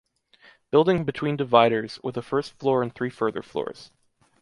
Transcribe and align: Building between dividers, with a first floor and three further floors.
Building 0.71 1.03
between 1.05 1.37
dividers, 1.37 1.99
with 2.03 2.17
a 2.17 2.23
first 2.23 2.53
floor 2.53 2.81
and 2.81 2.91
three 2.91 3.11
further 3.11 3.43
floors. 3.43 3.91